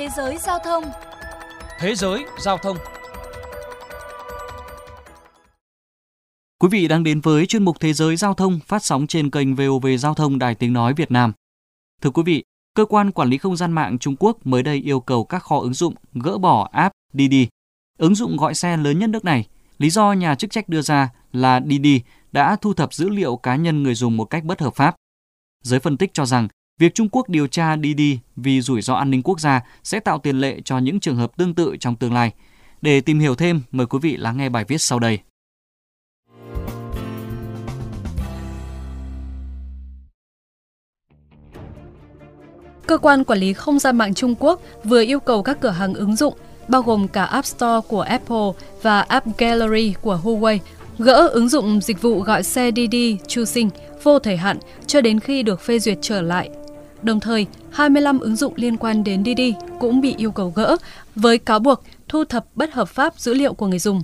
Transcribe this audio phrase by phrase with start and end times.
[0.00, 0.84] Thế giới giao thông
[1.78, 2.76] Thế giới giao thông
[6.58, 9.54] Quý vị đang đến với chuyên mục Thế giới giao thông phát sóng trên kênh
[9.54, 11.32] VOV Giao thông Đài Tiếng Nói Việt Nam.
[12.00, 12.44] Thưa quý vị,
[12.74, 15.58] Cơ quan Quản lý Không gian mạng Trung Quốc mới đây yêu cầu các kho
[15.58, 17.48] ứng dụng gỡ bỏ app Didi,
[17.98, 19.48] ứng dụng gọi xe lớn nhất nước này.
[19.78, 22.00] Lý do nhà chức trách đưa ra là Didi
[22.32, 24.96] đã thu thập dữ liệu cá nhân người dùng một cách bất hợp pháp.
[25.62, 26.48] Giới phân tích cho rằng
[26.80, 30.18] việc Trung Quốc điều tra Didi vì rủi ro an ninh quốc gia sẽ tạo
[30.18, 32.32] tiền lệ cho những trường hợp tương tự trong tương lai.
[32.82, 35.18] Để tìm hiểu thêm, mời quý vị lắng nghe bài viết sau đây.
[42.86, 45.94] Cơ quan quản lý không gian mạng Trung Quốc vừa yêu cầu các cửa hàng
[45.94, 46.34] ứng dụng,
[46.68, 48.50] bao gồm cả App Store của Apple
[48.82, 50.58] và App Gallery của Huawei,
[50.98, 53.70] gỡ ứng dụng dịch vụ gọi xe Didi Chuxing
[54.02, 56.50] vô thời hạn cho đến khi được phê duyệt trở lại.
[57.02, 60.76] Đồng thời, 25 ứng dụng liên quan đến Didi cũng bị yêu cầu gỡ
[61.14, 64.02] với cáo buộc thu thập bất hợp pháp dữ liệu của người dùng.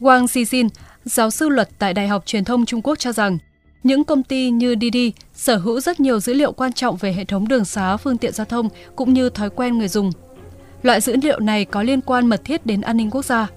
[0.00, 0.68] Wang Xixin,
[1.04, 3.38] giáo sư luật tại Đại học Truyền thông Trung Quốc cho rằng,
[3.82, 7.24] những công ty như Didi sở hữu rất nhiều dữ liệu quan trọng về hệ
[7.24, 10.10] thống đường xá, phương tiện giao thông cũng như thói quen người dùng.
[10.82, 13.48] Loại dữ liệu này có liên quan mật thiết đến an ninh quốc gia.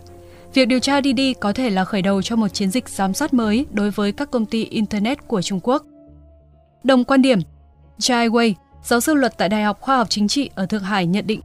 [0.54, 3.34] Việc điều tra Didi có thể là khởi đầu cho một chiến dịch giám sát
[3.34, 5.86] mới đối với các công ty Internet của Trung Quốc.
[6.84, 7.40] Đồng quan điểm,
[8.00, 8.54] Jai Wei,
[8.84, 11.42] giáo sư luật tại Đại học Khoa học Chính trị ở Thượng Hải nhận định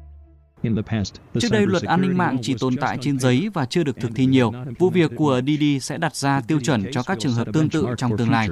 [1.41, 4.11] Trước đây, luật an ninh mạng chỉ tồn tại trên giấy và chưa được thực
[4.15, 4.53] thi nhiều.
[4.79, 7.87] Vụ việc của Didi sẽ đặt ra tiêu chuẩn cho các trường hợp tương tự
[7.99, 8.49] trong tương lai.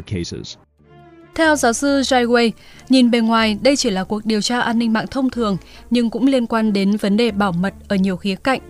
[1.35, 2.51] Theo giáo sư Jai Wei,
[2.89, 5.57] nhìn bề ngoài đây chỉ là cuộc điều tra an ninh mạng thông thường
[5.91, 8.61] nhưng cũng liên quan đến vấn đề bảo mật ở nhiều khía cạnh.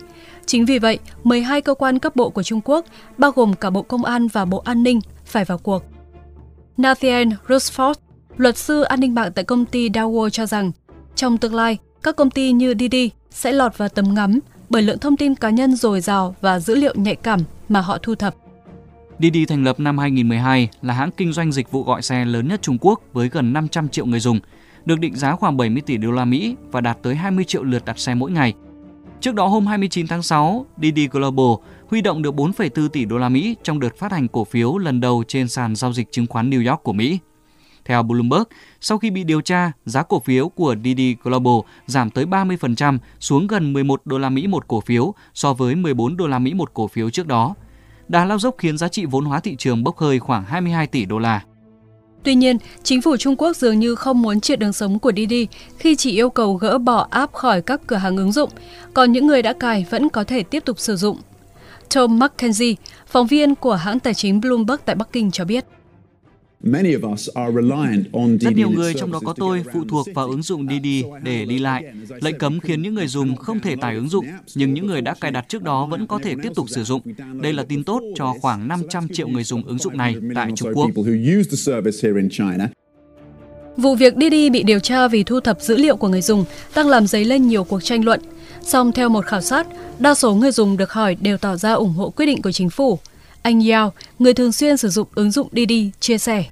[0.47, 2.85] Chính vì vậy, 12 cơ quan cấp bộ của Trung Quốc,
[3.19, 5.83] bao gồm cả Bộ Công an và Bộ An ninh, phải vào cuộc.
[6.77, 7.95] Nathan Rusford,
[8.37, 10.73] luật sư an ninh mạng tại công ty Dow cho rằng,
[11.15, 14.99] trong tương lai, các công ty như Didi sẽ lọt vào tầm ngắm bởi lượng
[14.99, 18.35] thông tin cá nhân dồi dào và dữ liệu nhạy cảm mà họ thu thập.
[19.19, 22.63] Didi thành lập năm 2012 là hãng kinh doanh dịch vụ gọi xe lớn nhất
[22.63, 24.41] Trung Quốc với gần 500 triệu người dùng,
[24.85, 27.85] được định giá khoảng 70 tỷ đô la Mỹ và đạt tới 20 triệu lượt
[27.85, 28.55] đặt xe mỗi ngày.
[29.21, 33.29] Trước đó hôm 29 tháng 6, Didi Global huy động được 4,4 tỷ đô la
[33.29, 36.51] Mỹ trong đợt phát hành cổ phiếu lần đầu trên sàn giao dịch chứng khoán
[36.51, 37.19] New York của Mỹ.
[37.87, 38.43] Theo Bloomberg,
[38.81, 43.47] sau khi bị điều tra, giá cổ phiếu của Didi Global giảm tới 30% xuống
[43.47, 46.75] gần 11 đô la Mỹ một cổ phiếu so với 14 đô la Mỹ một
[46.75, 47.55] cổ phiếu trước đó.
[48.09, 51.05] Đà lao dốc khiến giá trị vốn hóa thị trường bốc hơi khoảng 22 tỷ
[51.05, 51.43] đô la.
[52.23, 55.47] Tuy nhiên, chính phủ Trung Quốc dường như không muốn triệt đường sống của Didi
[55.79, 58.51] khi chỉ yêu cầu gỡ bỏ app khỏi các cửa hàng ứng dụng,
[58.95, 61.19] còn những người đã cài vẫn có thể tiếp tục sử dụng.
[61.95, 62.75] Tom McKenzie,
[63.07, 65.65] phóng viên của hãng tài chính Bloomberg tại Bắc Kinh cho biết.
[68.41, 71.59] Rất nhiều người, trong đó có tôi, phụ thuộc vào ứng dụng Didi để đi
[71.59, 71.85] lại.
[72.21, 75.15] Lệnh cấm khiến những người dùng không thể tải ứng dụng, nhưng những người đã
[75.21, 77.03] cài đặt trước đó vẫn có thể tiếp tục sử dụng.
[77.43, 80.73] Đây là tin tốt cho khoảng 500 triệu người dùng ứng dụng này tại Trung
[80.75, 80.91] Quốc.
[83.77, 86.45] Vụ việc Didi bị điều tra vì thu thập dữ liệu của người dùng
[86.77, 88.21] đang làm dấy lên nhiều cuộc tranh luận.
[88.63, 89.67] Song theo một khảo sát,
[89.99, 92.71] đa số người dùng được hỏi đều tỏ ra ủng hộ quyết định của chính
[92.71, 92.99] phủ.
[93.47, 96.45] Anh Yao, người thường xuyên sử dụng ứng dụng Didi, chia sẻ.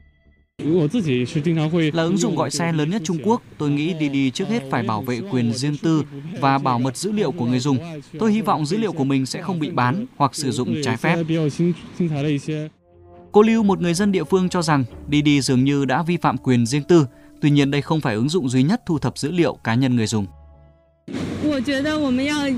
[1.93, 4.82] Là ứng dụng gọi xe lớn nhất Trung Quốc, tôi nghĩ Didi trước hết phải
[4.82, 6.03] bảo vệ quyền riêng tư
[6.41, 7.78] và bảo mật dữ liệu của người dùng.
[8.19, 10.97] Tôi hy vọng dữ liệu của mình sẽ không bị bán hoặc sử dụng trái
[10.97, 11.16] phép.
[13.32, 16.38] Cô Lưu, một người dân địa phương cho rằng Didi dường như đã vi phạm
[16.38, 17.06] quyền riêng tư.
[17.41, 19.97] Tuy nhiên đây không phải ứng dụng duy nhất thu thập dữ liệu cá nhân
[19.97, 20.26] người dùng.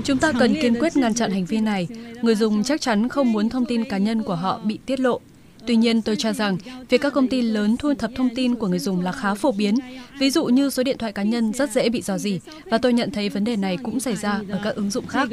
[0.03, 1.87] Chúng ta cần kiên quyết ngăn chặn hành vi này.
[2.21, 5.19] Người dùng chắc chắn không muốn thông tin cá nhân của họ bị tiết lộ.
[5.67, 6.57] Tuy nhiên, tôi cho rằng
[6.89, 9.51] việc các công ty lớn thu thập thông tin của người dùng là khá phổ
[9.51, 9.75] biến.
[10.19, 12.93] Ví dụ như số điện thoại cá nhân rất dễ bị dò dỉ và tôi
[12.93, 15.29] nhận thấy vấn đề này cũng xảy ra ở các ứng dụng khác.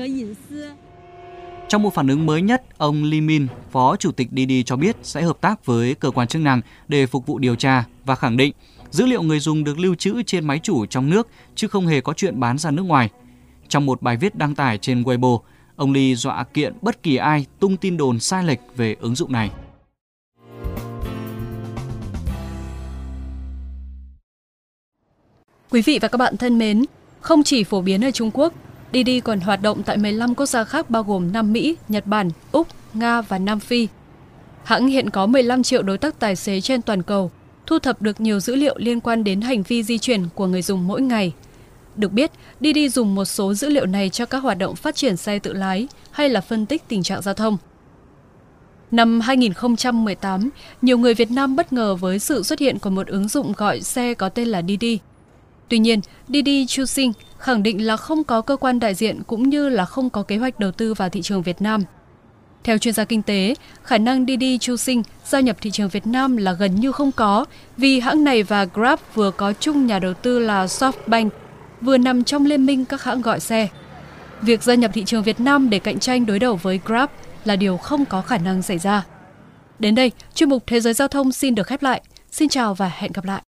[1.69, 4.97] Trong một phản ứng mới nhất, ông Lee Min, Phó Chủ tịch Didi cho biết
[5.03, 8.37] sẽ hợp tác với cơ quan chức năng để phục vụ điều tra và khẳng
[8.37, 8.53] định
[8.95, 12.01] dữ liệu người dùng được lưu trữ trên máy chủ trong nước chứ không hề
[12.01, 13.11] có chuyện bán ra nước ngoài.
[13.69, 15.39] Trong một bài viết đăng tải trên Weibo,
[15.77, 19.33] ông Lee dọa kiện bất kỳ ai tung tin đồn sai lệch về ứng dụng
[19.33, 19.51] này.
[25.71, 26.85] Quý vị và các bạn thân mến,
[27.21, 28.53] không chỉ phổ biến ở Trung Quốc,
[28.93, 32.31] Didi còn hoạt động tại 15 quốc gia khác bao gồm Nam Mỹ, Nhật Bản,
[32.53, 33.89] Úc, Nga và Nam Phi.
[34.65, 37.31] Hãng hiện có 15 triệu đối tác tài xế trên toàn cầu,
[37.67, 40.63] thu thập được nhiều dữ liệu liên quan đến hành vi di chuyển của người
[40.63, 41.33] dùng mỗi ngày.
[41.97, 42.31] Được biết,
[42.61, 45.53] Didi dùng một số dữ liệu này cho các hoạt động phát triển xe tự
[45.53, 47.57] lái hay là phân tích tình trạng giao thông.
[48.91, 50.51] Năm 2018,
[50.83, 53.81] nhiều người Việt Nam bất ngờ với sự xuất hiện của một ứng dụng gọi
[53.81, 54.99] xe có tên là Didi.
[55.69, 59.69] Tuy nhiên, Didi Chuxing khẳng định là không có cơ quan đại diện cũng như
[59.69, 61.83] là không có kế hoạch đầu tư vào thị trường Việt Nam.
[62.65, 66.37] Theo chuyên gia kinh tế, khả năng Didi Chuxing gia nhập thị trường Việt Nam
[66.37, 67.45] là gần như không có
[67.77, 71.31] vì hãng này và Grab vừa có chung nhà đầu tư là SoftBank,
[71.81, 73.69] vừa nằm trong liên minh các hãng gọi xe.
[74.43, 77.11] Việc gia nhập thị trường Việt Nam để cạnh tranh đối đầu với Grab
[77.45, 79.05] là điều không có khả năng xảy ra.
[79.79, 82.03] Đến đây, chuyên mục Thế giới Giao thông xin được khép lại.
[82.31, 83.44] Xin chào và hẹn gặp lại.